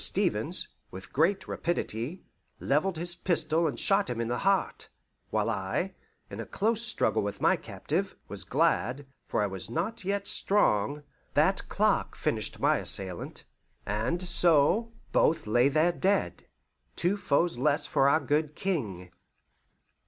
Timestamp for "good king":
18.19-19.11